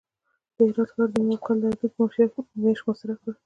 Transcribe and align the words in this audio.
د 0.55 0.57
هرات 0.67 0.89
ښار 0.93 1.09
یې 1.09 1.11
د 1.13 1.15
هماغه 1.19 1.37
کال 1.45 1.57
د 1.61 1.63
اګست 1.67 1.93
په 2.33 2.41
میاشت 2.61 2.81
کې 2.83 2.85
محاصره 2.87 3.15
کړ. 3.21 3.31